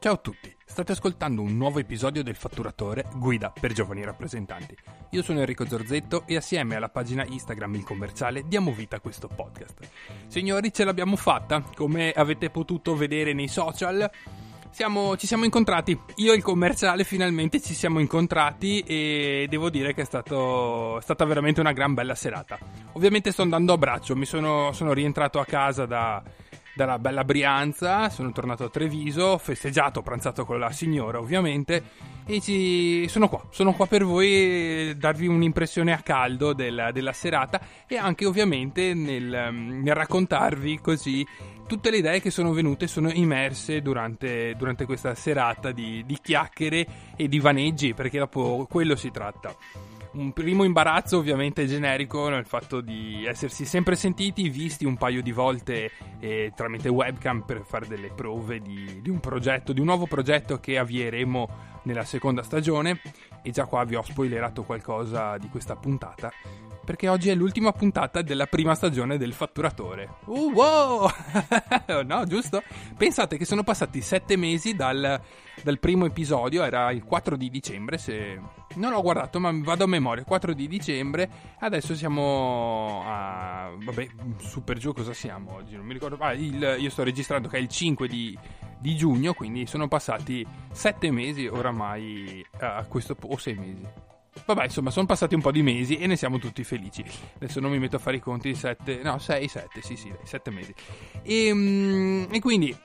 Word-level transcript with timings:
Ciao 0.00 0.12
a 0.12 0.18
tutti, 0.18 0.54
state 0.64 0.92
ascoltando 0.92 1.42
un 1.42 1.56
nuovo 1.56 1.80
episodio 1.80 2.22
del 2.22 2.36
Fatturatore 2.36 3.06
Guida 3.16 3.52
per 3.60 3.72
giovani 3.72 4.04
rappresentanti. 4.04 4.76
Io 5.10 5.24
sono 5.24 5.40
Enrico 5.40 5.66
Zorzetto 5.66 6.22
e 6.24 6.36
assieme 6.36 6.76
alla 6.76 6.88
pagina 6.88 7.24
Instagram 7.26 7.74
Il 7.74 7.82
Commerciale 7.82 8.44
diamo 8.46 8.70
vita 8.70 8.94
a 8.94 9.00
questo 9.00 9.26
podcast. 9.26 9.76
Signori, 10.28 10.72
ce 10.72 10.84
l'abbiamo 10.84 11.16
fatta, 11.16 11.64
come 11.74 12.12
avete 12.12 12.48
potuto 12.48 12.94
vedere 12.94 13.32
nei 13.32 13.48
social. 13.48 14.08
Siamo, 14.70 15.16
ci 15.16 15.26
siamo 15.26 15.42
incontrati, 15.42 15.98
io 16.16 16.32
e 16.32 16.36
il 16.36 16.44
commerciale 16.44 17.02
finalmente 17.02 17.60
ci 17.60 17.74
siamo 17.74 17.98
incontrati 17.98 18.78
e 18.82 19.46
devo 19.50 19.68
dire 19.68 19.94
che 19.94 20.02
è, 20.02 20.04
stato, 20.04 20.98
è 20.98 21.02
stata 21.02 21.24
veramente 21.24 21.58
una 21.58 21.72
gran 21.72 21.94
bella 21.94 22.14
serata. 22.14 22.56
Ovviamente 22.92 23.32
sto 23.32 23.42
andando 23.42 23.72
a 23.72 23.78
braccio, 23.78 24.14
mi 24.14 24.26
sono, 24.26 24.70
sono 24.70 24.92
rientrato 24.92 25.40
a 25.40 25.44
casa 25.44 25.86
da, 25.86 26.22
dalla 26.78 27.00
bella 27.00 27.24
Brianza, 27.24 28.08
sono 28.08 28.30
tornato 28.30 28.62
a 28.62 28.68
Treviso, 28.68 29.24
ho 29.24 29.38
festeggiato, 29.38 29.98
ho 29.98 30.02
pranzato 30.02 30.44
con 30.44 30.60
la 30.60 30.70
signora 30.70 31.18
ovviamente 31.18 31.82
e 32.24 32.40
ci... 32.40 33.08
sono 33.08 33.28
qua, 33.28 33.44
sono 33.50 33.72
qua 33.72 33.88
per 33.88 34.04
voi 34.04 34.96
darvi 34.96 35.26
un'impressione 35.26 35.92
a 35.92 35.98
caldo 35.98 36.52
della, 36.52 36.92
della 36.92 37.12
serata 37.12 37.60
e 37.88 37.96
anche 37.96 38.26
ovviamente 38.26 38.94
nel, 38.94 39.52
nel, 39.52 39.92
raccontarvi 39.92 40.78
così 40.80 41.26
tutte 41.66 41.90
le 41.90 41.96
idee 41.96 42.20
che 42.20 42.30
sono 42.30 42.52
venute 42.52 42.86
sono 42.86 43.10
immerse 43.10 43.82
durante, 43.82 44.54
durante 44.56 44.84
questa 44.84 45.16
serata 45.16 45.72
di, 45.72 46.04
di 46.06 46.16
chiacchiere 46.22 46.86
e 47.16 47.26
di 47.26 47.40
vaneggi 47.40 47.92
perché 47.92 48.18
dopo 48.18 48.68
quello 48.70 48.94
si 48.94 49.10
tratta 49.10 49.52
un 50.12 50.32
primo 50.32 50.64
imbarazzo 50.64 51.18
ovviamente 51.18 51.66
generico 51.66 52.28
nel 52.28 52.46
fatto 52.46 52.80
di 52.80 53.26
essersi 53.26 53.64
sempre 53.64 53.96
sentiti, 53.96 54.48
visti 54.48 54.84
un 54.84 54.96
paio 54.96 55.22
di 55.22 55.32
volte 55.32 55.90
eh, 56.20 56.52
tramite 56.54 56.88
webcam 56.88 57.42
per 57.42 57.62
fare 57.64 57.86
delle 57.86 58.10
prove 58.10 58.60
di, 58.60 59.00
di, 59.02 59.10
un 59.10 59.20
progetto, 59.20 59.72
di 59.72 59.80
un 59.80 59.86
nuovo 59.86 60.06
progetto 60.06 60.58
che 60.60 60.78
avvieremo 60.78 61.48
nella 61.82 62.04
seconda 62.04 62.42
stagione. 62.42 63.00
E 63.42 63.50
già 63.50 63.66
qua 63.66 63.84
vi 63.84 63.94
ho 63.94 64.02
spoilerato 64.02 64.64
qualcosa 64.64 65.36
di 65.38 65.48
questa 65.48 65.76
puntata 65.76 66.32
perché 66.88 67.06
oggi 67.08 67.28
è 67.28 67.34
l'ultima 67.34 67.70
puntata 67.72 68.22
della 68.22 68.46
prima 68.46 68.74
stagione 68.74 69.18
del 69.18 69.34
Fatturatore. 69.34 70.08
Uh, 70.24 70.50
wow! 70.52 71.06
no, 72.06 72.24
giusto? 72.24 72.62
Pensate 72.96 73.36
che 73.36 73.44
sono 73.44 73.62
passati 73.62 74.00
sette 74.00 74.36
mesi 74.36 74.74
dal, 74.74 75.20
dal, 75.62 75.78
primo 75.80 76.06
episodio, 76.06 76.64
era 76.64 76.90
il 76.90 77.04
4 77.04 77.36
di 77.36 77.50
dicembre, 77.50 77.98
se... 77.98 78.40
Non 78.76 78.92
l'ho 78.92 79.02
guardato, 79.02 79.38
ma 79.38 79.50
vado 79.52 79.84
a 79.84 79.86
memoria, 79.86 80.24
4 80.24 80.54
di 80.54 80.66
dicembre, 80.66 81.28
adesso 81.58 81.94
siamo 81.94 83.02
a... 83.04 83.70
Vabbè, 83.78 84.08
super 84.38 84.78
giù 84.78 84.94
cosa 84.94 85.12
siamo 85.12 85.56
oggi? 85.56 85.76
Non 85.76 85.84
mi 85.84 85.92
ricordo... 85.92 86.16
Ah, 86.18 86.32
il... 86.32 86.76
io 86.78 86.88
sto 86.88 87.02
registrando 87.02 87.48
che 87.48 87.58
è 87.58 87.60
il 87.60 87.68
5 87.68 88.08
di, 88.08 88.34
di 88.78 88.96
giugno, 88.96 89.34
quindi 89.34 89.66
sono 89.66 89.88
passati 89.88 90.42
sette 90.72 91.10
mesi 91.10 91.46
oramai 91.48 92.42
a 92.60 92.82
questo... 92.88 93.14
o 93.20 93.36
sei 93.36 93.56
mesi. 93.56 94.07
Vabbè, 94.44 94.64
insomma, 94.64 94.90
sono 94.90 95.06
passati 95.06 95.34
un 95.34 95.40
po' 95.40 95.50
di 95.50 95.62
mesi 95.62 95.96
e 95.96 96.06
ne 96.06 96.16
siamo 96.16 96.38
tutti 96.38 96.64
felici. 96.64 97.04
Adesso 97.36 97.60
non 97.60 97.70
mi 97.70 97.78
metto 97.78 97.96
a 97.96 97.98
fare 97.98 98.16
i 98.16 98.20
conti, 98.20 98.54
7, 98.54 99.00
no, 99.02 99.18
6, 99.18 99.48
7, 99.48 99.82
sì, 99.82 99.96
sì, 99.96 100.12
7 100.22 100.50
mesi. 100.50 100.74
E, 101.22 101.52
mm, 101.52 102.24
e 102.32 102.40
quindi 102.40 102.76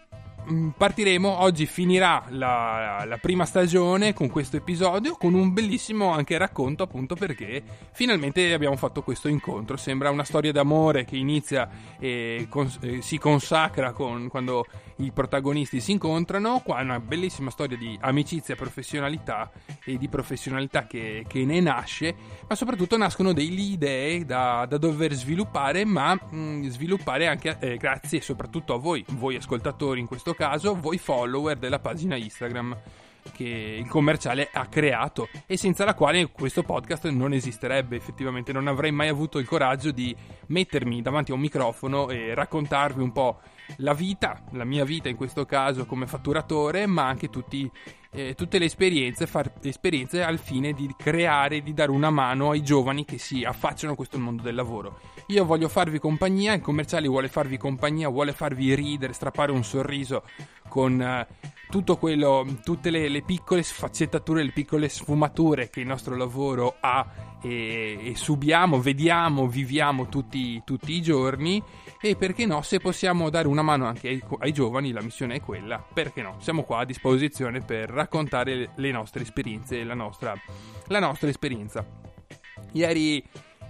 Mm, 0.52 0.70
partiremo, 0.70 1.40
oggi 1.42 1.66
finirà 1.66 2.26
la, 2.30 3.06
la, 3.08 3.18
prima 3.18 3.46
stagione 3.46 4.14
con 4.14 4.30
questo 4.30 4.58
episodio, 4.58 5.16
con 5.16 5.34
un 5.36 5.54
bellissimo 5.54 6.12
anche 6.12 6.38
racconto 6.38 6.84
appunto 6.84 7.16
perché 7.16 7.64
finalmente 7.94 8.52
abbiamo 8.52 8.76
fatto 8.76 9.04
questo 9.04 9.30
incontro, 9.30 9.78
sembra 9.78 10.10
una 10.10 10.26
storia 10.26 10.52
d'amore 10.52 11.06
che 11.06 11.16
inizia 11.16 11.70
e 11.98 12.48
cons- 12.50 13.00
si 13.00 13.18
consacra 13.18 13.94
con, 13.94 14.28
quando 14.28 14.66
i 14.98 15.12
protagonisti 15.12 15.80
si 15.80 15.92
incontrano, 15.92 16.62
qua 16.64 16.80
è 16.80 16.84
una 16.84 17.00
bellissima 17.00 17.50
storia 17.50 17.78
di 17.78 17.98
amicizia, 18.02 18.56
professionalità 18.56 19.52
e 19.84 19.98
di 19.98 20.08
professionalità 20.08 20.86
che, 20.86 21.26
che 21.28 21.46
ne 21.46 21.60
nasce, 21.60 22.16
ma 22.48 22.56
soprattutto 22.56 22.98
nascono 22.98 23.34
delle 23.34 23.62
idee 23.62 24.26
da, 24.26 24.66
da 24.68 24.78
dover 24.78 25.14
sviluppare, 25.14 25.86
ma 25.86 26.14
mh, 26.14 26.38
mm, 26.38 26.64
sviluppare 26.68 27.28
anche 27.28 27.58
eh, 27.60 27.78
grazie 27.78 28.22
soprattutto 28.22 28.74
a 28.74 28.78
voi, 28.78 29.04
voi 29.10 29.36
ascoltatori 29.36 30.00
in 30.00 30.08
questo 30.08 30.34
caso 30.34 30.76
voi 30.80 30.98
follower 30.98 31.58
della 31.58 31.80
pagina 31.80 32.16
Instagram 32.16 32.78
che 33.32 33.78
il 33.80 33.88
commerciale 33.88 34.50
ha 34.52 34.68
creato 34.68 35.30
e 35.46 35.58
senza 35.58 35.86
la 35.86 35.94
quale 35.94 36.30
questo 36.32 36.64
podcast 36.64 37.08
non 37.10 37.34
esisterebbe 37.34 37.96
effettivamente 37.96 38.52
non 38.52 38.68
avrei 38.68 38.92
mai 38.92 39.08
avuto 39.08 39.40
il 39.40 39.48
coraggio 39.48 39.92
di 39.92 40.16
mettermi 40.48 41.02
davanti 41.02 41.32
a 41.32 41.36
un 41.36 41.42
microfono 41.42 42.10
e 42.10 42.34
raccontarvi 42.34 43.02
un 43.02 43.12
po' 43.12 43.40
la 43.78 43.94
vita, 43.94 44.44
la 44.52 44.66
mia 44.66 44.84
vita 44.84 45.10
in 45.10 45.16
questo 45.16 45.46
caso 45.46 45.86
come 45.86 46.08
fatturatore 46.08 46.86
ma 46.86 47.08
anche 47.08 47.30
tutti 47.30 47.72
eh, 48.14 48.36
tutte 48.36 48.60
le 48.60 48.66
esperienze, 48.66 49.26
far 49.26 49.52
esperienze 49.64 50.24
al 50.24 50.38
fine 50.38 50.74
di 50.74 50.94
creare, 50.96 51.62
di 51.62 51.74
dare 51.74 51.90
una 51.90 52.12
mano 52.12 52.52
ai 52.52 52.62
giovani 52.62 53.06
che 53.06 53.18
si 53.18 53.44
affacciano 53.44 53.94
a 53.94 53.96
questo 53.96 54.20
mondo 54.20 54.44
del 54.44 54.56
lavoro. 54.56 55.00
Io 55.28 55.46
voglio 55.46 55.68
farvi 55.68 56.00
compagnia, 56.00 56.54
il 56.54 56.62
commerciale 56.62 57.08
vuole 57.08 57.28
farvi 57.28 57.58
compagnia, 57.58 58.10
vuole 58.10 58.34
farvi 58.34 58.76
ridere, 58.76 59.14
strappare 59.14 59.52
un 59.52 59.64
sorriso 59.64 60.24
con 60.68 61.02
eh, 61.02 61.28
tutto 61.70 61.98
quello, 61.98 62.46
tutte 62.64 62.90
le, 62.90 63.10
le, 63.10 63.24
piccole 63.24 63.64
sfaccettature, 63.64 64.44
le 64.44 64.52
piccole 64.52 64.90
sfumature 64.90 65.70
che 65.70 65.80
il 65.80 65.88
nostro 65.88 66.16
lavoro 66.16 66.76
ha 66.80 67.34
e, 67.42 67.98
e 68.00 68.16
subiamo, 68.16 68.80
vediamo, 68.80 69.48
viviamo 69.48 70.08
tutti, 70.08 70.62
tutti, 70.64 70.94
i 70.94 71.02
giorni 71.02 71.62
e 72.00 72.16
perché 72.16 72.46
no, 72.46 72.62
se 72.62 72.80
possiamo 72.80 73.30
dare 73.30 73.48
una 73.48 73.64
mano 73.64 73.86
anche 73.86 74.08
ai, 74.08 74.24
ai, 74.40 74.54
giovani, 74.54 74.92
la 74.92 75.02
missione 75.02 75.36
è 75.36 75.42
quella, 75.42 75.84
perché 75.94 76.22
no, 76.22 76.38
siamo 76.40 76.64
qua 76.64 76.80
a 76.80 76.86
disposizione 76.86 77.62
per 77.62 77.90
raccontare 77.90 78.70
le 78.76 78.92
nostre 78.92 79.24
esperienze, 79.24 79.84
la 79.84 79.96
nostra, 79.96 80.34
la 80.88 81.00
nostra 81.00 81.30
esperienza. 81.30 81.86
Ieri 82.74 83.24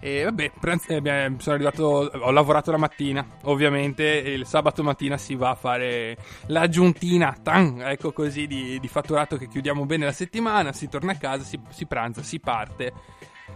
e 0.03 0.25
vabbè, 0.25 0.51
eh, 0.87 1.33
sono 1.37 1.55
arrivato, 1.55 2.11
ho 2.13 2.31
lavorato 2.31 2.71
la 2.71 2.77
mattina, 2.77 3.25
ovviamente 3.43 4.03
il 4.03 4.45
sabato 4.45 4.83
mattina 4.83 5.17
si 5.17 5.33
va 5.35 5.51
a 5.51 5.55
fare 5.55 6.17
l'aggiuntina, 6.47 7.33
tan, 7.41 7.81
ecco 7.81 8.11
così, 8.11 8.45
di, 8.45 8.81
di, 8.81 8.87
fatturato 8.89 9.37
che 9.37 9.47
chiudiamo 9.47 9.85
bene 9.85 10.03
la 10.03 10.11
settimana, 10.11 10.73
si 10.73 10.89
torna 10.89 11.13
a 11.13 11.15
casa, 11.15 11.45
si, 11.45 11.57
si 11.69 11.85
pranza, 11.85 12.21
si 12.21 12.41
parte 12.41 12.91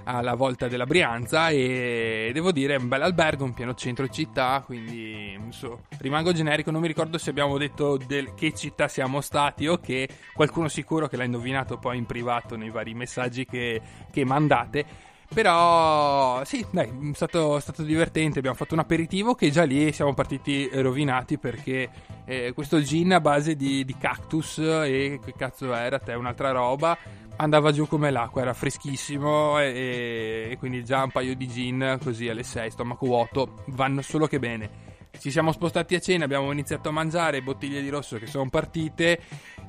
alla 0.05 0.35
volta 0.35 0.69
della 0.69 0.85
Brianza 0.85 1.49
e 1.49 2.31
devo 2.33 2.53
dire 2.53 2.75
è 2.75 2.77
un 2.77 2.87
bel 2.87 3.01
albergo, 3.01 3.43
un 3.43 3.53
pieno 3.53 3.73
centro 3.73 4.07
città, 4.07 4.63
quindi 4.65 5.37
so, 5.49 5.81
rimango 5.97 6.31
generico, 6.31 6.71
non 6.71 6.79
mi 6.79 6.87
ricordo 6.87 7.17
se 7.17 7.29
abbiamo 7.29 7.57
detto 7.57 7.97
del, 7.97 8.33
che 8.35 8.53
città 8.53 8.87
siamo 8.87 9.19
stati 9.19 9.67
o 9.67 9.79
che 9.79 10.07
qualcuno 10.33 10.69
sicuro 10.69 11.07
che 11.07 11.17
l'ha 11.17 11.25
indovinato 11.25 11.77
poi 11.77 11.97
in 11.97 12.05
privato 12.05 12.55
nei 12.55 12.69
vari 12.69 12.93
messaggi 12.93 13.45
che, 13.45 13.81
che 14.09 14.23
mandate. 14.23 15.06
Però 15.33 16.43
sì, 16.45 16.65
dai, 16.71 16.88
è 16.88 17.13
stato, 17.13 17.57
è 17.57 17.61
stato, 17.61 17.83
divertente. 17.83 18.39
Abbiamo 18.39 18.55
fatto 18.55 18.73
un 18.73 18.79
aperitivo 18.79 19.35
che 19.35 19.51
già 19.51 19.63
lì 19.63 19.91
siamo 19.91 20.13
partiti 20.13 20.69
rovinati 20.73 21.38
perché 21.38 21.89
eh, 22.25 22.53
questo 22.53 22.81
gin 22.81 23.13
a 23.13 23.19
base 23.19 23.55
di, 23.55 23.83
di, 23.83 23.95
cactus 23.97 24.57
e 24.59 25.19
che 25.23 25.33
cazzo 25.38 25.73
era, 25.73 25.99
te 25.99 26.13
un'altra 26.13 26.51
roba, 26.51 26.97
andava 27.35 27.71
giù 27.71 27.88
come 27.88 28.09
l'acqua, 28.09 28.41
era 28.41 28.53
freschissimo 28.53 29.59
e, 29.59 30.47
e 30.51 30.57
quindi 30.57 30.83
già 30.83 31.03
un 31.03 31.11
paio 31.11 31.35
di 31.35 31.47
gin 31.47 31.97
così 32.01 32.29
alle 32.29 32.44
6, 32.44 32.71
stomaco 32.71 33.05
vuoto, 33.05 33.63
vanno 33.67 34.01
solo 34.01 34.27
che 34.27 34.39
bene. 34.39 34.95
Ci 35.19 35.31
siamo 35.31 35.51
spostati 35.51 35.95
a 35.95 36.00
cena, 36.00 36.25
abbiamo 36.25 36.51
iniziato 36.51 36.89
a 36.89 36.91
mangiare 36.91 37.41
bottiglie 37.41 37.81
di 37.81 37.89
rosso 37.89 38.17
che 38.17 38.28
sono 38.28 38.50
partite 38.50 39.19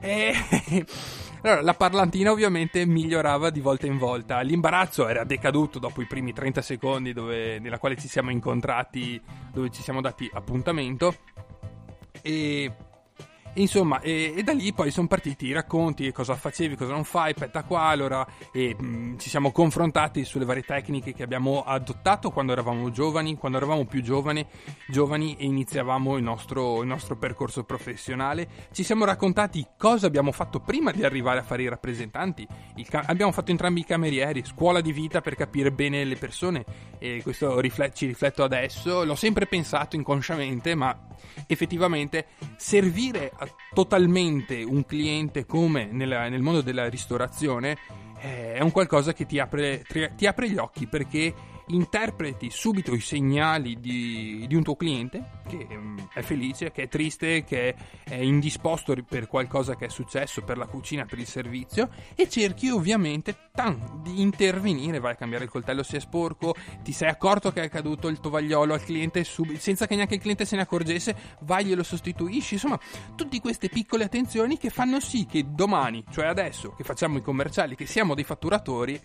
e 0.00 0.32
allora, 1.42 1.62
la 1.62 1.74
parlantina 1.74 2.30
ovviamente 2.30 2.84
migliorava 2.84 3.50
di 3.50 3.60
volta 3.60 3.86
in 3.86 3.98
volta. 3.98 4.40
L'imbarazzo 4.40 5.08
era 5.08 5.24
decaduto 5.24 5.78
dopo 5.78 6.02
i 6.02 6.06
primi 6.06 6.32
30 6.32 6.62
secondi 6.62 7.12
dove, 7.12 7.58
nella 7.58 7.78
quale 7.78 7.96
ci 7.96 8.08
siamo 8.08 8.30
incontrati, 8.30 9.20
dove 9.52 9.70
ci 9.70 9.82
siamo 9.82 10.00
dati 10.00 10.28
appuntamento. 10.32 11.14
E 12.20 12.72
Insomma, 13.58 14.00
e, 14.00 14.34
e, 14.36 14.42
da 14.44 14.52
lì 14.52 14.72
poi 14.72 14.90
sono 14.92 15.08
partiti 15.08 15.46
i 15.46 15.52
racconti, 15.52 16.12
cosa 16.12 16.36
facevi, 16.36 16.76
cosa 16.76 16.92
non 16.92 17.02
fai, 17.02 17.34
petta 17.34 17.64
qua, 17.64 17.82
allora 17.82 18.24
e, 18.52 18.76
mh, 18.78 18.86
mm, 18.86 19.16
ci 19.18 19.28
siamo 19.28 19.50
confrontati 19.50 20.24
sulle 20.24 20.44
varie 20.44 20.62
tecniche 20.62 21.12
che 21.12 21.24
abbiamo 21.24 21.64
adottato 21.64 22.30
quando 22.30 22.52
eravamo 22.52 22.90
giovani, 22.90 23.36
quando 23.36 23.58
eravamo 23.58 23.84
più 23.84 24.00
giovani, 24.00 24.46
giovani 24.86 25.36
e 25.36 25.46
iniziavamo 25.46 26.16
il 26.16 26.22
nostro, 26.22 26.82
il 26.82 26.86
nostro 26.86 27.16
percorso 27.16 27.64
professionale. 27.64 28.48
Ci 28.70 28.84
siamo 28.84 29.04
raccontati 29.04 29.66
cosa 29.76 30.06
abbiamo 30.06 30.30
fatto 30.30 30.60
prima 30.60 30.92
di 30.92 31.04
arrivare 31.04 31.40
a 31.40 31.42
fare 31.42 31.62
i 31.64 31.68
rappresentanti. 31.68 32.46
Ca- 32.88 33.04
abbiamo 33.06 33.32
fatto 33.32 33.50
entrambi 33.50 33.80
i 33.80 33.84
camerieri, 33.84 34.44
scuola 34.44 34.80
di 34.80 34.92
vita 34.92 35.20
per 35.20 35.34
capire 35.34 35.72
bene 35.72 36.04
le 36.04 36.16
persone 36.16 36.64
e 36.98 37.22
questo 37.24 37.58
riflet- 37.58 37.96
ci 37.96 38.06
rifletto 38.06 38.44
adesso. 38.44 39.04
L'ho 39.04 39.16
sempre 39.16 39.46
pensato 39.46 39.96
inconsciamente, 39.96 40.76
ma 40.76 40.96
effettivamente 41.46 42.26
servire 42.56 43.32
a 43.36 43.47
totalmente 43.72 44.62
un 44.62 44.84
cliente 44.84 45.46
come 45.46 45.88
nella, 45.90 46.28
nel 46.28 46.42
mondo 46.42 46.60
della 46.60 46.88
ristorazione 46.88 47.76
eh, 48.20 48.54
è 48.54 48.60
un 48.60 48.70
qualcosa 48.70 49.12
che 49.12 49.26
ti 49.26 49.38
apre, 49.38 49.84
ti 50.16 50.26
apre 50.26 50.50
gli 50.50 50.56
occhi 50.56 50.86
perché 50.86 51.34
interpreti 51.68 52.50
subito 52.50 52.94
i 52.94 53.00
segnali 53.00 53.78
di, 53.80 54.44
di 54.46 54.54
un 54.54 54.62
tuo 54.62 54.76
cliente 54.76 55.36
che 55.48 55.66
um, 55.70 56.08
è 56.12 56.22
felice, 56.22 56.70
che 56.70 56.82
è 56.82 56.88
triste, 56.88 57.44
che 57.44 57.74
è 58.04 58.16
indisposto 58.16 58.94
per 59.08 59.26
qualcosa 59.26 59.76
che 59.76 59.86
è 59.86 59.88
successo, 59.88 60.42
per 60.42 60.58
la 60.58 60.66
cucina, 60.66 61.04
per 61.04 61.18
il 61.18 61.26
servizio 61.26 61.88
e 62.14 62.28
cerchi 62.28 62.68
ovviamente 62.68 63.50
tan, 63.52 64.00
di 64.02 64.20
intervenire, 64.20 65.00
vai 65.00 65.12
a 65.12 65.16
cambiare 65.16 65.44
il 65.44 65.50
coltello 65.50 65.82
se 65.82 65.96
è 65.96 66.00
sporco, 66.00 66.54
ti 66.82 66.92
sei 66.92 67.08
accorto 67.08 67.52
che 67.52 67.62
è 67.62 67.68
caduto 67.68 68.08
il 68.08 68.20
tovagliolo 68.20 68.74
al 68.74 68.82
cliente 68.82 69.24
subito, 69.24 69.58
senza 69.58 69.86
che 69.86 69.96
neanche 69.96 70.14
il 70.14 70.20
cliente 70.20 70.44
se 70.44 70.56
ne 70.56 70.62
accorgesse, 70.62 71.16
vai 71.40 71.64
glielo 71.64 71.82
sostituisci, 71.82 72.54
insomma 72.54 72.78
tutte 73.14 73.40
queste 73.40 73.68
piccole 73.68 74.04
attenzioni 74.04 74.58
che 74.58 74.70
fanno 74.70 75.00
sì 75.00 75.26
che 75.26 75.44
domani, 75.48 76.04
cioè 76.10 76.26
adesso 76.26 76.72
che 76.72 76.84
facciamo 76.84 77.18
i 77.18 77.22
commerciali, 77.22 77.74
che 77.74 77.86
siamo 77.86 78.14
dei 78.14 78.24
fatturatori, 78.24 79.00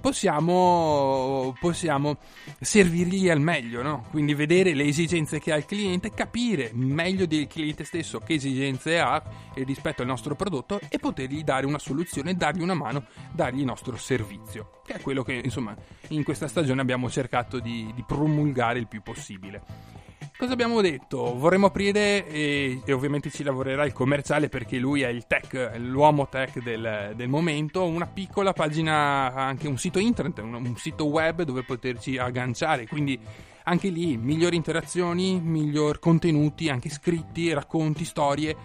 possiamo, 0.00 1.54
possiamo 1.60 2.18
servirgli 2.60 3.28
al 3.28 3.40
meglio, 3.40 3.82
no? 3.82 4.06
Quindi 4.10 4.34
vedere 4.34 4.74
le 4.74 4.84
esigenze 4.84 5.38
che 5.38 5.52
ha 5.52 5.56
il 5.56 5.66
cliente, 5.66 6.12
capire 6.12 6.70
meglio 6.72 7.26
del 7.26 7.46
cliente 7.46 7.84
stesso 7.84 8.18
che 8.18 8.34
esigenze 8.34 8.98
ha 8.98 9.22
rispetto 9.54 10.02
al 10.02 10.08
nostro 10.08 10.34
prodotto 10.34 10.80
e 10.88 10.98
potergli 10.98 11.42
dare 11.42 11.66
una 11.66 11.78
soluzione, 11.78 12.34
dargli 12.34 12.62
una 12.62 12.74
mano, 12.74 13.06
dargli 13.32 13.60
il 13.60 13.64
nostro 13.64 13.96
servizio, 13.96 14.80
che 14.84 14.94
è 14.94 15.00
quello 15.00 15.22
che 15.22 15.40
insomma 15.42 15.74
in 16.08 16.22
questa 16.22 16.48
stagione 16.48 16.80
abbiamo 16.80 17.10
cercato 17.10 17.58
di, 17.58 17.90
di 17.94 18.04
promulgare 18.06 18.78
il 18.78 18.86
più 18.86 19.02
possibile. 19.02 20.06
Cosa 20.38 20.52
abbiamo 20.52 20.80
detto? 20.80 21.36
Vorremmo 21.36 21.66
aprire 21.66 22.24
e, 22.28 22.80
e, 22.84 22.92
ovviamente 22.92 23.28
ci 23.28 23.42
lavorerà 23.42 23.84
il 23.84 23.92
commerciale 23.92 24.48
perché 24.48 24.78
lui 24.78 25.02
è 25.02 25.08
il 25.08 25.26
tech, 25.26 25.72
l'uomo 25.78 26.28
tech 26.28 26.62
del, 26.62 27.12
del 27.16 27.26
momento, 27.26 27.84
una 27.84 28.06
piccola 28.06 28.52
pagina, 28.52 29.34
anche 29.34 29.66
un 29.66 29.76
sito 29.78 29.98
internet, 29.98 30.38
un, 30.38 30.54
un 30.54 30.76
sito 30.76 31.06
web 31.06 31.42
dove 31.42 31.64
poterci 31.64 32.18
agganciare, 32.18 32.86
quindi 32.86 33.18
anche 33.64 33.88
lì 33.88 34.16
migliori 34.16 34.54
interazioni, 34.54 35.40
miglior 35.40 35.98
contenuti, 35.98 36.68
anche 36.68 36.88
scritti, 36.88 37.52
racconti, 37.52 38.04
storie 38.04 38.56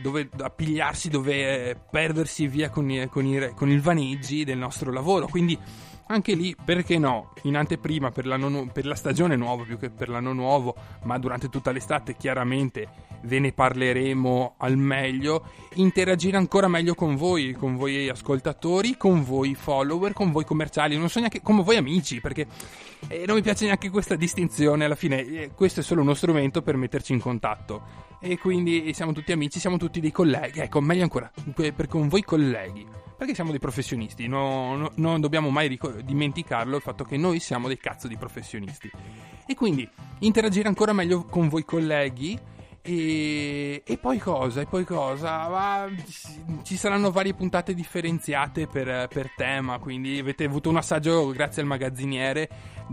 dove 0.00 0.28
appigliarsi, 0.38 1.08
dove 1.08 1.78
perdersi 1.90 2.46
via 2.46 2.70
con, 2.70 2.88
i, 2.90 3.08
con, 3.08 3.26
i, 3.26 3.52
con 3.54 3.68
il 3.68 3.80
vaneggi 3.80 4.44
del 4.44 4.56
nostro 4.58 4.92
lavoro. 4.92 5.26
Quindi 5.26 5.58
anche 6.10 6.34
lì, 6.34 6.54
perché 6.62 6.98
no? 6.98 7.32
In 7.42 7.56
anteprima 7.56 8.10
per, 8.10 8.24
per, 8.72 8.84
la 8.84 8.94
stagione 8.94 9.36
nuova 9.36 9.62
più 9.62 9.78
che 9.78 9.90
per 9.90 10.08
l'anno 10.08 10.32
nuovo, 10.32 10.74
ma 11.04 11.18
durante 11.18 11.48
tutta 11.48 11.70
l'estate 11.70 12.16
chiaramente 12.16 12.88
ve 13.22 13.38
ne 13.38 13.52
parleremo 13.52 14.54
al 14.58 14.76
meglio. 14.76 15.44
Interagire 15.74 16.36
ancora 16.36 16.66
meglio 16.66 16.94
con 16.94 17.14
voi, 17.14 17.52
con 17.52 17.76
voi 17.76 18.08
ascoltatori, 18.08 18.96
con 18.96 19.22
voi 19.24 19.54
follower, 19.54 20.12
con 20.12 20.32
voi 20.32 20.44
commerciali, 20.44 20.98
non 20.98 21.08
so 21.08 21.20
neanche 21.20 21.42
come 21.42 21.62
voi 21.62 21.76
amici, 21.76 22.20
perché 22.20 22.46
eh, 23.06 23.24
non 23.24 23.36
mi 23.36 23.42
piace 23.42 23.66
neanche 23.66 23.88
questa 23.88 24.16
distinzione. 24.16 24.84
Alla 24.84 24.96
fine, 24.96 25.24
eh, 25.24 25.50
questo 25.54 25.80
è 25.80 25.82
solo 25.82 26.02
uno 26.02 26.14
strumento 26.14 26.60
per 26.60 26.76
metterci 26.76 27.12
in 27.12 27.20
contatto. 27.20 28.08
E 28.20 28.36
quindi 28.36 28.92
siamo 28.94 29.12
tutti 29.12 29.30
amici, 29.30 29.60
siamo 29.60 29.76
tutti 29.76 30.00
dei 30.00 30.12
colleghi. 30.12 30.58
Ecco, 30.58 30.80
meglio 30.80 31.04
ancora, 31.04 31.30
per 31.54 31.86
con 31.86 32.08
voi 32.08 32.22
colleghi 32.22 33.08
perché 33.20 33.34
siamo 33.34 33.50
dei 33.50 33.60
professionisti, 33.60 34.26
no, 34.28 34.76
no, 34.76 34.92
non 34.94 35.20
dobbiamo 35.20 35.50
mai 35.50 35.68
ric- 35.68 36.00
dimenticarlo 36.00 36.76
il 36.76 36.80
fatto 36.80 37.04
che 37.04 37.18
noi 37.18 37.38
siamo 37.38 37.68
dei 37.68 37.76
cazzo 37.76 38.08
di 38.08 38.16
professionisti. 38.16 38.90
E 39.46 39.54
quindi 39.54 39.86
interagire 40.20 40.68
ancora 40.68 40.94
meglio 40.94 41.26
con 41.26 41.50
voi 41.50 41.66
colleghi 41.66 42.38
e, 42.82 43.82
e, 43.84 43.98
poi 43.98 44.18
cosa? 44.18 44.62
E 44.62 44.66
poi 44.66 44.84
cosa? 44.84 45.48
Ma, 45.48 45.88
ci 46.62 46.76
saranno 46.76 47.10
varie 47.10 47.34
puntate 47.34 47.74
differenziate 47.74 48.66
per, 48.66 49.06
per, 49.08 49.32
tema, 49.36 49.78
quindi 49.78 50.18
avete 50.18 50.44
avuto 50.44 50.70
un 50.70 50.76
assaggio 50.76 51.28
grazie 51.28 51.60
al 51.60 51.68
magazziniere 51.68 52.48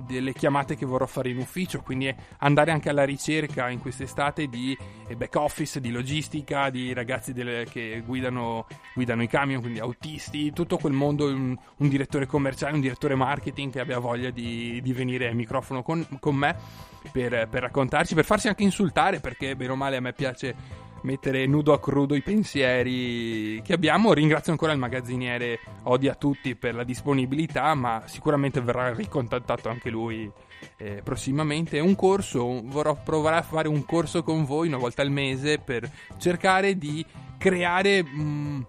delle 0.05 0.33
chiamate 0.33 0.75
che 0.75 0.85
vorrò 0.85 1.05
fare 1.05 1.29
in 1.29 1.37
ufficio, 1.37 1.81
quindi 1.81 2.13
andare 2.39 2.71
anche 2.71 2.89
alla 2.89 3.05
ricerca 3.05 3.69
in 3.69 3.79
quest'estate 3.79 4.47
di 4.47 4.77
eh, 5.07 5.15
back 5.15 5.35
office, 5.35 5.79
di 5.79 5.91
logistica, 5.91 6.69
di 6.69 6.93
ragazzi 6.93 7.31
delle, 7.31 7.65
che 7.69 8.03
guidano, 8.05 8.67
guidano, 8.93 9.23
i 9.23 9.27
camion, 9.27 9.61
quindi 9.61 9.79
autisti, 9.79 10.51
tutto 10.51 10.77
quel 10.77 10.93
mondo, 10.93 11.27
un, 11.27 11.57
un, 11.77 11.89
direttore 11.89 12.25
commerciale, 12.25 12.73
un 12.73 12.81
direttore 12.81 13.15
marketing 13.15 13.71
che 13.71 13.79
abbia 13.79 13.99
voglia 13.99 14.29
di, 14.29 14.81
di 14.81 14.93
venire 14.93 15.29
al 15.29 15.35
microfono 15.35 15.81
con, 15.81 16.05
con 16.19 16.35
me 16.35 16.55
per, 17.11 17.47
per 17.49 17.61
raccontarci, 17.61 18.15
per 18.15 18.25
farsi 18.25 18.47
anche 18.47 18.63
insultare, 18.63 19.19
perché 19.19 19.55
bene 19.55 19.71
o 19.71 19.75
male 19.75 19.97
a 19.97 20.01
me 20.01 20.13
piace 20.13 20.85
mettere 21.01 21.45
nudo 21.45 21.73
a 21.73 21.79
crudo 21.79 22.15
i 22.15 22.21
pensieri 22.21 23.61
che 23.61 23.73
abbiamo. 23.73 24.13
Ringrazio 24.13 24.51
ancora 24.51 24.73
il 24.73 24.79
magazziniere 24.79 25.59
Odia 25.83 26.15
tutti 26.15 26.55
per 26.55 26.75
la 26.75 26.83
disponibilità, 26.83 27.73
ma 27.75 28.03
sicuramente 28.05 28.61
verrà 28.61 28.93
ricontattato 28.93 29.69
anche 29.69 29.89
lui 29.89 30.29
eh, 30.77 31.01
prossimamente. 31.03 31.79
Un 31.79 31.95
corso, 31.95 32.61
vorrò 32.65 32.95
provare 33.01 33.37
a 33.37 33.41
fare 33.41 33.67
un 33.67 33.85
corso 33.85 34.23
con 34.23 34.45
voi 34.45 34.67
una 34.67 34.77
volta 34.77 35.01
al 35.01 35.11
mese 35.11 35.59
per 35.59 35.89
cercare 36.17 36.77
di 36.77 37.05
creare. 37.37 38.03
Mh, 38.03 38.21
mm, 38.21 38.61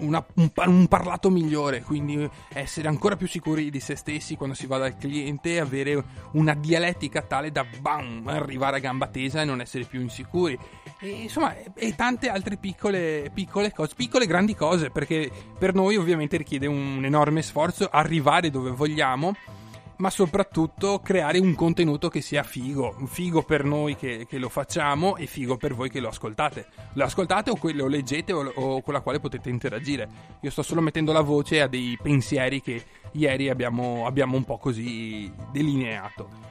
una, 0.00 0.24
un, 0.34 0.50
un, 0.54 0.86
parlato 0.86 1.30
migliore, 1.30 1.82
quindi 1.82 2.28
essere 2.52 2.88
ancora 2.88 3.16
più 3.16 3.26
sicuri 3.26 3.70
di 3.70 3.80
se 3.80 3.96
stessi 3.96 4.36
quando 4.36 4.54
si 4.54 4.66
va 4.66 4.78
dal 4.78 4.96
cliente, 4.96 5.60
avere 5.60 6.02
una 6.32 6.54
dialettica 6.54 7.22
tale 7.22 7.50
da 7.50 7.64
bam, 7.80 8.26
arrivare 8.26 8.76
a 8.76 8.80
gamba 8.80 9.06
tesa 9.08 9.42
e 9.42 9.44
non 9.44 9.60
essere 9.60 9.84
più 9.84 10.00
insicuri. 10.00 10.58
E, 11.00 11.08
insomma, 11.08 11.54
e 11.74 11.94
tante 11.94 12.28
altre 12.28 12.56
piccole, 12.56 13.30
piccole 13.32 13.72
cose, 13.72 13.94
piccole 13.96 14.26
grandi 14.26 14.54
cose, 14.54 14.90
perché 14.90 15.30
per 15.58 15.74
noi 15.74 15.96
ovviamente 15.96 16.36
richiede 16.36 16.66
un 16.66 17.04
enorme 17.04 17.42
sforzo 17.42 17.88
arrivare 17.90 18.50
dove 18.50 18.70
vogliamo 18.70 19.34
ma 19.98 20.10
soprattutto 20.10 21.00
creare 21.00 21.38
un 21.38 21.54
contenuto 21.54 22.08
che 22.08 22.20
sia 22.20 22.42
figo, 22.42 22.96
figo 23.06 23.42
per 23.42 23.64
noi 23.64 23.96
che, 23.96 24.26
che, 24.28 24.38
lo 24.38 24.48
facciamo 24.48 25.16
e 25.16 25.26
figo 25.26 25.56
per 25.56 25.74
voi 25.74 25.90
che 25.90 26.00
lo 26.00 26.08
ascoltate. 26.08 26.66
Lo 26.94 27.04
ascoltate 27.04 27.50
o 27.50 27.56
que- 27.56 27.72
lo 27.72 27.86
leggete 27.86 28.32
o, 28.32 28.52
o, 28.54 28.82
con 28.82 28.94
la 28.94 29.00
quale 29.00 29.18
potete 29.18 29.50
interagire. 29.50 30.08
Io 30.40 30.50
sto 30.50 30.62
solo 30.62 30.80
mettendo 30.80 31.12
la 31.12 31.20
voce 31.20 31.62
a 31.62 31.66
dei 31.66 31.98
pensieri 32.00 32.60
che 32.60 32.84
ieri 33.12 33.48
abbiamo, 33.48 34.06
abbiamo 34.06 34.36
un 34.36 34.44
po' 34.44 34.58
così 34.58 35.30
delineato. 35.50 36.48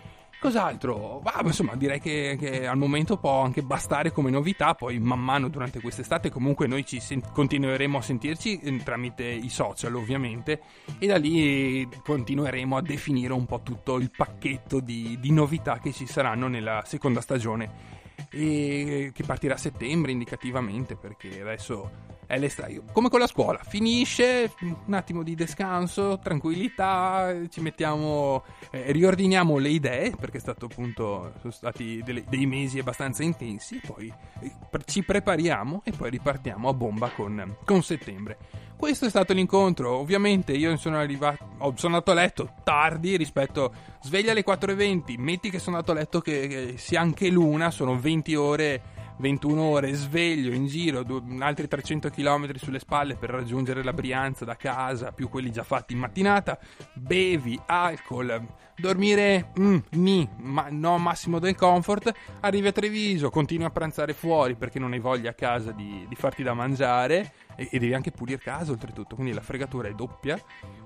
Cos'altro? 0.47 1.19
Ah, 1.25 1.41
insomma, 1.44 1.75
direi 1.75 1.99
che, 1.99 2.38
che, 2.39 2.65
al 2.65 2.77
momento 2.77 3.17
può 3.17 3.41
anche 3.41 3.61
bastare 3.63 4.13
come 4.13 4.29
novità, 4.29 4.75
poi 4.75 4.97
man 4.97 5.19
mano 5.19 5.49
durante 5.49 5.81
quest'estate 5.81 6.29
comunque 6.29 6.67
noi 6.67 6.85
ci 6.85 7.01
sen- 7.01 7.21
continueremo 7.33 7.97
a 7.97 8.01
sentirci 8.01 8.57
eh, 8.61 8.81
tramite 8.81 9.25
i 9.25 9.49
social 9.49 9.94
ovviamente 9.95 10.61
e 10.99 11.05
da 11.05 11.17
lì 11.17 11.85
continueremo 12.01 12.77
a 12.77 12.81
definire 12.81 13.33
un 13.33 13.45
po' 13.45 13.59
tutto 13.61 13.97
il 13.97 14.09
pacchetto 14.09 14.79
di, 14.79 15.17
di 15.19 15.31
novità 15.33 15.79
che 15.79 15.91
ci 15.91 16.07
saranno 16.07 16.47
nella 16.47 16.81
seconda 16.85 17.19
stagione 17.19 17.95
e 18.31 19.11
che 19.13 19.23
partirà 19.25 19.55
a 19.55 19.57
settembre 19.57 20.13
indicativamente 20.13 20.95
perché 20.95 21.41
adesso 21.41 22.16
è 22.27 22.38
l'estate. 22.38 22.81
Come 22.92 23.09
con 23.09 23.19
la 23.19 23.28
scuola, 23.28 23.59
finisce, 23.63 24.51
un 24.59 24.94
attimo 24.94 25.23
di 25.23 25.33
descanso, 25.33 26.19
tranquillità, 26.19 27.33
ci 27.49 27.61
mettiamo, 27.61 28.44
eh, 28.69 28.92
riordiniamo 28.92 29.57
le 29.57 29.69
idee 29.69 30.11
perché 30.11 30.37
è 30.37 30.42
stato 30.42 30.66
appunto, 30.66 31.33
sono 31.40 31.54
stati 31.54 32.01
delle, 32.04 32.23
dei 32.28 32.45
mesi 32.45 32.78
abbastanza 32.80 33.23
intensi, 33.23 33.80
poi 33.85 34.13
eh, 34.42 34.51
ci 34.85 35.04
prepariamo 35.04 35.81
e 35.85 35.92
poi 35.92 36.09
ripartiamo 36.09 36.68
a 36.68 36.73
bomba 36.73 37.09
con, 37.09 37.56
con 37.63 37.81
settembre. 37.81 38.37
Questo 38.78 39.06
è 39.06 39.09
stato 39.09 39.33
l'incontro. 39.33 39.97
Ovviamente 39.97 40.54
io 40.54 40.78
sono 40.78 40.97
arrivato. 40.97 41.44
sono 41.75 41.95
andato 41.95 42.11
a 42.11 42.13
letto 42.13 42.54
tardi 42.63 43.18
rispetto. 43.18 43.73
Sveglia 44.04 44.31
alle 44.31 44.45
4.20. 44.45 45.16
Metti 45.18 45.49
che 45.49 45.57
sono 45.57 45.78
andato 45.78 45.94
a 45.94 45.99
letto 45.99 46.21
che, 46.21 46.47
che 46.47 46.73
sia 46.78 47.01
anche 47.01 47.28
l'una. 47.30 47.71
Sono 47.71 47.99
20 47.99 48.35
ore 48.35 48.81
21 49.18 49.62
ore 49.62 49.94
sveglio 49.94 50.54
in 50.54 50.68
giro, 50.68 51.04
due, 51.04 51.21
altri 51.40 51.68
300 51.68 52.09
km 52.09 52.56
sulle 52.56 52.80
spalle 52.80 53.16
per 53.16 53.30
raggiungere 53.30 53.83
la 53.83 53.94
Brianza 53.94 54.45
da 54.45 54.56
casa, 54.56 55.12
più 55.12 55.30
quelli 55.30 55.52
già 55.52 55.64
fatti 55.64 55.94
in 55.94 56.00
mattinata, 56.00 56.59
bevi 56.94 57.59
alcol, 57.66 58.45
dormire 58.76 59.52
mm, 59.59 59.78
ni, 59.92 60.28
ma 60.38 60.68
no 60.69 60.97
massimo 60.97 61.40
del 61.40 61.56
comfort, 61.56 62.12
arrivi 62.42 62.68
a 62.68 62.71
Treviso, 62.71 63.30
continui 63.30 63.66
a 63.66 63.71
pranzare 63.71 64.14
fuori 64.14 64.56
perché 64.56 64.80
non 64.80 64.94
hai 64.94 65.00
voglia 65.00 65.31
a 65.31 65.33
casa 65.33 65.71
di, 65.71 66.06
di 66.07 66.16
farti 66.16 66.44
da 66.44 66.54
mangiare. 66.54 67.33
E, 67.56 67.69
e, 67.71 67.80
devi 67.80 67.95
anche 67.95 68.12
pulire 68.12 68.38
casa 68.38 68.71
oltretutto, 68.71 69.16
quindi 69.16 69.33
la 69.33 69.42
fregatura 69.42 69.88
è 69.88 69.94
doppia, 69.94 70.40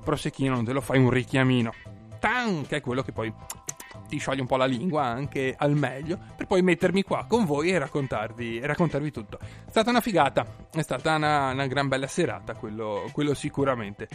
prosecchino 0.04 0.56
non 0.56 0.64
te 0.64 0.72
lo 0.72 0.80
fai 0.80 1.00
un 1.00 1.10
richiamino, 1.10 1.74
tan, 2.22 2.66
che 2.66 2.78
è 2.78 2.82
quello 2.82 3.02
che 3.02 3.12
poi 3.12 3.34
ti 4.08 4.18
scioglie 4.18 4.42
un 4.42 4.48
po' 4.48 4.58
la 4.58 4.66
lingua 4.66 5.04
anche 5.04 5.56
al 5.58 5.76
meglio, 5.76 6.20
per 6.36 6.48
poi 6.48 6.62
mettermi 6.62 7.04
qua 7.04 7.26
con 7.28 7.46
voi 7.46 7.70
e 7.72 7.78
raccontarvi, 7.78 8.60
e 8.60 8.66
raccontarvi 8.66 9.12
tutto. 9.12 9.40
È 9.40 9.70
stata 9.70 9.90
una 9.90 10.02
figata, 10.02 10.46
è 10.72 10.82
stata 10.82 11.16
una, 11.16 11.52
una 11.52 11.68
gran 11.68 11.88
bella 11.88 12.08
serata, 12.08 12.56
quello, 12.56 13.10
quello 13.12 13.34
sicuramente. 13.34 14.08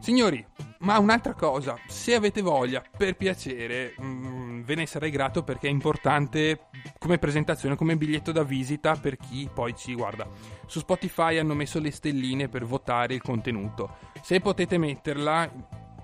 Signori, 0.00 0.44
ma 0.78 0.98
un'altra 0.98 1.34
cosa, 1.34 1.78
se 1.86 2.14
avete 2.14 2.42
voglia, 2.42 2.82
per 2.96 3.16
piacere, 3.16 3.94
mh, 3.96 4.04
mm, 4.04 4.62
ve 4.62 4.74
ne 4.74 4.86
sarei 4.86 5.10
grato 5.10 5.42
perché 5.42 5.68
è 5.68 5.70
importante 5.70 6.66
come 6.98 7.18
presentazione, 7.18 7.76
come 7.76 7.96
biglietto 7.96 8.32
da 8.32 8.42
visita 8.42 8.94
per 8.96 9.16
chi 9.16 9.48
poi 9.52 9.74
ci 9.76 9.94
guarda. 9.94 10.26
Su 10.66 10.80
Spotify 10.80 11.38
hanno 11.38 11.54
messo 11.54 11.78
le 11.78 11.90
stelline 11.90 12.48
per 12.48 12.64
votare 12.64 13.14
il 13.14 13.22
contenuto. 13.22 13.96
Se 14.20 14.40
potete 14.40 14.78
metterla, 14.78 15.50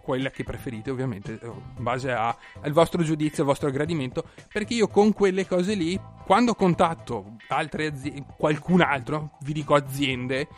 quella 0.00 0.30
che 0.30 0.44
preferite 0.44 0.90
ovviamente 0.90 1.38
in 1.42 1.82
base 1.82 2.12
a, 2.12 2.36
al 2.60 2.72
vostro 2.72 3.02
giudizio, 3.02 3.42
al 3.42 3.48
vostro 3.48 3.70
gradimento, 3.70 4.24
perché 4.52 4.74
io 4.74 4.88
con 4.88 5.12
quelle 5.12 5.46
cose 5.46 5.74
lì, 5.74 5.98
quando 6.24 6.54
contatto 6.54 7.36
altre 7.48 7.86
aziende, 7.86 8.24
qualcun 8.36 8.80
altro, 8.80 9.32
vi 9.40 9.52
dico 9.52 9.74
aziende, 9.74 10.48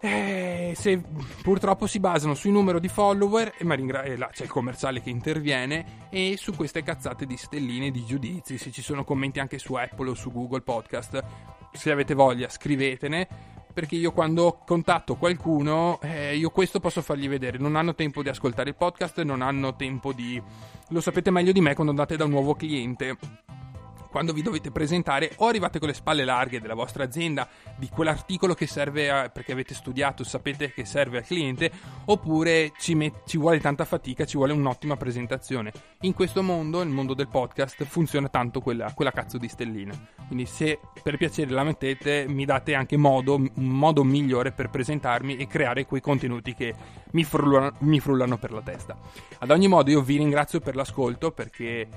eh, 0.00 0.74
se 0.76 1.02
purtroppo 1.42 1.88
si 1.88 1.98
basano 1.98 2.34
sui 2.34 2.52
numeri 2.52 2.78
di 2.80 2.88
follower, 2.88 3.54
e, 3.58 3.74
ringra- 3.74 4.02
e 4.02 4.16
là 4.16 4.28
c'è 4.32 4.44
il 4.44 4.50
commerciale 4.50 5.00
che 5.00 5.10
interviene, 5.10 6.06
e 6.10 6.36
su 6.36 6.54
queste 6.54 6.82
cazzate 6.82 7.26
di 7.26 7.36
stelline, 7.36 7.90
di 7.90 8.04
giudizi, 8.04 8.58
se 8.58 8.70
ci 8.70 8.82
sono 8.82 9.04
commenti 9.04 9.40
anche 9.40 9.58
su 9.58 9.74
Apple 9.74 10.10
o 10.10 10.14
su 10.14 10.30
Google 10.30 10.62
Podcast, 10.62 11.22
se 11.72 11.90
avete 11.90 12.14
voglia 12.14 12.48
scrivetene, 12.48 13.56
perché 13.78 13.94
io 13.94 14.10
quando 14.10 14.58
contatto 14.66 15.14
qualcuno, 15.14 16.00
eh, 16.02 16.36
io 16.36 16.50
questo 16.50 16.80
posso 16.80 17.00
fargli 17.00 17.28
vedere, 17.28 17.58
non 17.58 17.76
hanno 17.76 17.94
tempo 17.94 18.24
di 18.24 18.28
ascoltare 18.28 18.70
il 18.70 18.74
podcast, 18.74 19.22
non 19.22 19.40
hanno 19.40 19.76
tempo 19.76 20.12
di... 20.12 20.42
Lo 20.88 21.00
sapete 21.00 21.30
meglio 21.30 21.52
di 21.52 21.60
me 21.60 21.74
quando 21.74 21.92
andate 21.92 22.16
da 22.16 22.24
un 22.24 22.30
nuovo 22.30 22.54
cliente 22.54 23.16
quando 24.10 24.32
vi 24.32 24.42
dovete 24.42 24.70
presentare 24.70 25.32
o 25.36 25.46
arrivate 25.46 25.78
con 25.78 25.88
le 25.88 25.94
spalle 25.94 26.24
larghe 26.24 26.60
della 26.60 26.74
vostra 26.74 27.04
azienda, 27.04 27.48
di 27.76 27.88
quell'articolo 27.88 28.54
che 28.54 28.66
serve 28.66 29.10
a, 29.10 29.28
perché 29.28 29.52
avete 29.52 29.74
studiato, 29.74 30.24
sapete 30.24 30.72
che 30.72 30.84
serve 30.84 31.18
al 31.18 31.24
cliente, 31.24 31.70
oppure 32.06 32.72
ci, 32.78 32.94
met, 32.94 33.22
ci 33.26 33.38
vuole 33.38 33.60
tanta 33.60 33.84
fatica, 33.84 34.24
ci 34.24 34.36
vuole 34.36 34.52
un'ottima 34.52 34.96
presentazione. 34.96 35.72
In 36.02 36.14
questo 36.14 36.42
mondo, 36.42 36.82
nel 36.82 36.92
mondo 36.92 37.14
del 37.14 37.28
podcast, 37.28 37.84
funziona 37.84 38.28
tanto 38.28 38.60
quella, 38.60 38.92
quella 38.94 39.12
cazzo 39.12 39.38
di 39.38 39.48
stellina. 39.48 39.94
Quindi 40.26 40.46
se 40.46 40.80
per 41.02 41.16
piacere 41.16 41.50
la 41.50 41.64
mettete, 41.64 42.26
mi 42.28 42.44
date 42.44 42.74
anche 42.74 42.96
modo, 42.96 43.34
un 43.34 43.50
modo 43.54 44.04
migliore 44.04 44.52
per 44.52 44.70
presentarmi 44.70 45.36
e 45.36 45.46
creare 45.46 45.86
quei 45.86 46.00
contenuti 46.00 46.54
che 46.54 46.74
mi 47.12 47.24
frullano, 47.24 47.72
mi 47.80 48.00
frullano 48.00 48.38
per 48.38 48.52
la 48.52 48.62
testa. 48.62 48.96
Ad 49.38 49.50
ogni 49.50 49.68
modo 49.68 49.90
io 49.90 50.02
vi 50.02 50.16
ringrazio 50.16 50.60
per 50.60 50.74
l'ascolto 50.74 51.30
perché 51.30 51.88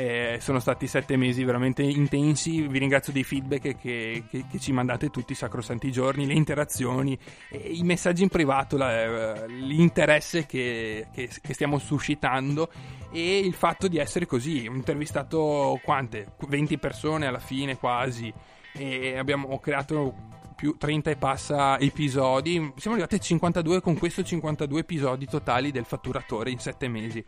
eh, 0.00 0.38
sono 0.40 0.60
stati 0.60 0.86
sette 0.86 1.18
mesi 1.18 1.44
veramente 1.44 1.82
intensi. 1.82 2.66
Vi 2.66 2.78
ringrazio 2.78 3.12
dei 3.12 3.22
feedback 3.22 3.76
che, 3.76 4.24
che, 4.30 4.44
che 4.50 4.58
ci 4.58 4.72
mandate 4.72 5.10
tutti 5.10 5.32
i 5.32 5.34
sacrosanti 5.34 5.92
giorni, 5.92 6.26
le 6.26 6.32
interazioni, 6.32 7.18
i 7.50 7.82
messaggi 7.82 8.22
in 8.22 8.30
privato, 8.30 8.78
la, 8.78 9.44
l'interesse 9.46 10.46
che, 10.46 11.08
che, 11.12 11.28
stiamo 11.52 11.78
suscitando 11.78 12.70
e 13.12 13.40
il 13.40 13.52
fatto 13.52 13.88
di 13.88 13.98
essere 13.98 14.24
così. 14.24 14.66
Ho 14.66 14.74
intervistato 14.74 15.78
quante? 15.84 16.32
20 16.48 16.78
persone 16.78 17.26
alla 17.26 17.38
fine 17.38 17.76
quasi 17.76 18.32
e 18.72 19.18
abbiamo 19.18 19.58
creato 19.58 20.14
più 20.60 20.76
30 20.76 21.12
e 21.12 21.16
passa 21.16 21.78
episodi. 21.78 22.72
Siamo 22.76 22.96
arrivati 22.96 23.14
a 23.14 23.18
52 23.18 23.80
con 23.80 23.96
questo 23.96 24.22
52 24.22 24.80
episodi 24.80 25.24
totali 25.24 25.70
del 25.70 25.86
fatturatore 25.86 26.50
in 26.50 26.58
7 26.58 26.86
mesi. 26.86 27.24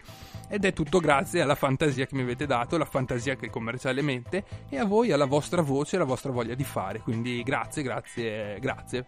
Ed 0.50 0.66
è 0.66 0.74
tutto 0.74 0.98
grazie 0.98 1.40
alla 1.40 1.54
fantasia 1.54 2.04
che 2.04 2.14
mi 2.14 2.20
avete 2.20 2.44
dato, 2.44 2.76
la 2.76 2.84
fantasia 2.84 3.34
che 3.34 3.46
il 3.46 3.50
commerciale 3.50 4.02
mette 4.02 4.44
e 4.68 4.76
a 4.76 4.84
voi, 4.84 5.12
alla 5.12 5.24
vostra 5.24 5.62
voce, 5.62 5.96
alla 5.96 6.04
vostra 6.04 6.30
voglia 6.30 6.54
di 6.54 6.62
fare. 6.62 6.98
Quindi 6.98 7.42
grazie, 7.42 7.82
grazie, 7.82 8.58
grazie. 8.60 9.06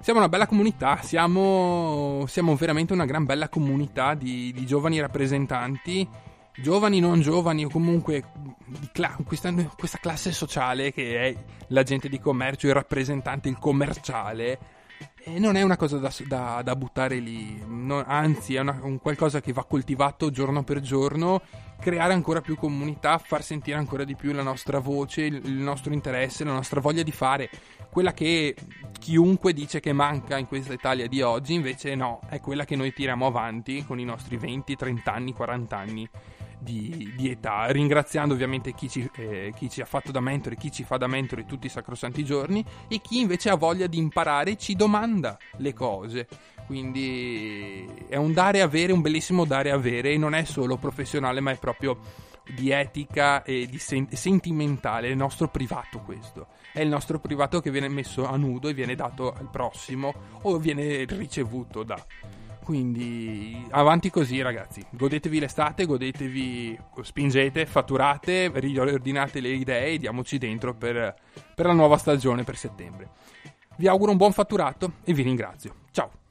Siamo 0.00 0.18
una 0.18 0.28
bella 0.28 0.48
comunità, 0.48 0.98
siamo, 1.02 2.24
siamo 2.26 2.56
veramente 2.56 2.94
una 2.94 3.04
gran 3.04 3.24
bella 3.26 3.48
comunità 3.48 4.14
di, 4.14 4.52
di 4.52 4.66
giovani 4.66 4.98
rappresentanti 4.98 6.08
giovani, 6.56 7.00
non 7.00 7.20
giovani 7.20 7.64
o 7.64 7.68
comunque 7.68 8.24
cla- 8.92 9.16
questa, 9.24 9.52
questa, 9.76 9.98
classe 9.98 10.32
sociale 10.32 10.92
che 10.92 11.18
è 11.20 11.44
l'agente 11.68 12.08
di 12.08 12.18
commercio, 12.18 12.66
il 12.66 12.74
rappresentante, 12.74 13.48
il 13.48 13.58
commerciale, 13.58 14.58
e 15.22 15.38
non 15.38 15.56
è 15.56 15.62
una 15.62 15.76
cosa 15.76 15.98
da, 15.98 16.12
da, 16.26 16.62
da 16.62 16.76
buttare 16.76 17.18
lì, 17.18 17.60
no, 17.66 18.02
anzi 18.06 18.54
è 18.54 18.60
una, 18.60 18.78
un 18.82 18.98
qualcosa 18.98 19.40
che 19.40 19.52
va 19.52 19.64
coltivato 19.64 20.30
giorno 20.30 20.62
per 20.62 20.80
giorno, 20.80 21.42
creare 21.80 22.12
ancora 22.12 22.40
più 22.40 22.56
comunità, 22.56 23.18
far 23.18 23.42
sentire 23.42 23.76
ancora 23.76 24.04
di 24.04 24.14
più 24.14 24.32
la 24.32 24.42
nostra 24.42 24.78
voce, 24.78 25.22
il, 25.22 25.34
il 25.44 25.54
nostro 25.54 25.92
interesse, 25.92 26.44
la 26.44 26.52
nostra 26.52 26.80
voglia 26.80 27.02
di 27.02 27.12
fare, 27.12 27.50
quella 27.90 28.12
che 28.12 28.54
chiunque 28.98 29.52
dice 29.52 29.80
che 29.80 29.92
manca 29.92 30.38
in 30.38 30.46
questa 30.46 30.72
Italia 30.72 31.06
di 31.08 31.20
oggi, 31.22 31.54
invece 31.54 31.94
no, 31.94 32.20
è 32.28 32.40
quella 32.40 32.64
che 32.64 32.76
noi 32.76 32.92
tiriamo 32.92 33.26
avanti 33.26 33.84
con 33.84 33.98
i 33.98 34.04
nostri 34.04 34.36
20, 34.36 34.76
30 34.76 35.12
anni, 35.12 35.32
40 35.32 35.76
anni 35.76 36.08
di, 36.58 37.12
di 37.16 37.30
età, 37.30 37.66
ringraziando 37.70 38.34
ovviamente 38.34 38.72
chi 38.74 38.88
ci, 38.88 39.08
eh, 39.16 39.52
chi 39.56 39.68
ci, 39.70 39.80
ha 39.80 39.84
fatto 39.84 40.10
da 40.10 40.20
mentore, 40.20 40.56
chi 40.56 40.72
ci 40.72 40.84
fa 40.84 40.96
da 40.96 41.06
mentore 41.06 41.46
tutti 41.46 41.66
i 41.66 41.70
sacrosanti 41.70 42.24
giorni 42.24 42.64
e 42.88 43.00
chi 43.00 43.20
invece 43.20 43.50
ha 43.50 43.56
voglia 43.56 43.86
di 43.86 43.98
imparare 43.98 44.52
e 44.52 44.56
ci 44.56 44.74
domanda 44.74 45.36
le 45.58 45.72
cose. 45.72 46.26
Quindi 46.66 47.88
è 48.08 48.16
un 48.16 48.32
dare 48.32 48.60
avere, 48.60 48.92
un 48.92 49.00
bellissimo 49.00 49.44
dare 49.44 49.70
avere 49.70 50.12
e 50.12 50.18
non 50.18 50.34
è 50.34 50.44
solo 50.44 50.76
professionale 50.76 51.40
ma 51.40 51.52
è 51.52 51.58
proprio 51.58 51.98
di 52.54 52.70
etica 52.70 53.42
e 53.42 53.66
di 53.66 53.78
sen- 53.78 54.08
sentimentale, 54.12 55.08
è 55.08 55.10
il 55.10 55.16
nostro 55.16 55.48
privato 55.48 56.00
questo. 56.00 56.48
È 56.72 56.80
il 56.80 56.88
nostro 56.88 57.18
privato 57.18 57.60
che 57.60 57.70
viene 57.70 57.88
messo 57.88 58.26
a 58.26 58.36
nudo 58.36 58.68
e 58.68 58.74
viene 58.74 58.94
dato 58.94 59.32
al 59.32 59.48
prossimo 59.50 60.12
o 60.42 60.58
viene 60.58 61.04
ricevuto 61.04 61.82
da 61.82 61.96
quindi 62.66 63.64
avanti 63.70 64.10
così 64.10 64.42
ragazzi, 64.42 64.84
godetevi 64.90 65.38
l'estate, 65.38 65.86
godetevi, 65.86 66.76
spingete, 67.00 67.64
fatturate, 67.64 68.50
riordinate 68.54 69.38
le 69.38 69.50
idee 69.50 69.98
diamoci 69.98 70.36
dentro 70.36 70.74
per, 70.74 71.14
per 71.54 71.66
la 71.66 71.72
nuova 71.72 71.96
stagione 71.96 72.42
per 72.42 72.56
settembre. 72.56 73.10
Vi 73.76 73.86
auguro 73.86 74.10
un 74.10 74.16
buon 74.16 74.32
fatturato 74.32 74.94
e 75.04 75.12
vi 75.12 75.22
ringrazio. 75.22 75.74
Ciao! 75.92 76.25